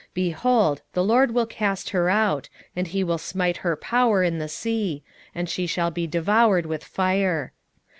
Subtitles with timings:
[0.01, 4.39] 9:4 Behold, the LORD will cast her out, and he will smite her power in
[4.39, 5.03] the sea;
[5.35, 7.53] and she shall be devoured with fire.